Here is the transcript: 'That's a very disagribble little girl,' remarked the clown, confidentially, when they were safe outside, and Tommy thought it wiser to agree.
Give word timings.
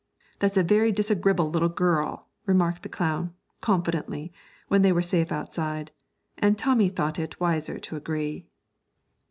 'That's 0.39 0.57
a 0.57 0.63
very 0.63 0.91
disagribble 0.91 1.51
little 1.53 1.69
girl,' 1.69 2.27
remarked 2.47 2.81
the 2.81 2.89
clown, 2.89 3.35
confidentially, 3.61 4.33
when 4.67 4.81
they 4.81 4.91
were 4.91 4.99
safe 5.03 5.31
outside, 5.31 5.91
and 6.39 6.57
Tommy 6.57 6.89
thought 6.89 7.19
it 7.19 7.39
wiser 7.39 7.77
to 7.77 7.95
agree. 7.95 8.47